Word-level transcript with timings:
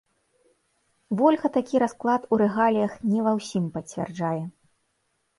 Вольга 1.17 1.47
такі 1.57 1.81
расклад 1.83 2.21
у 2.33 2.39
рэгаліях 2.43 2.95
не 3.11 3.19
ва 3.27 3.33
ўсім 3.41 3.67
пацвярджае. 3.77 4.41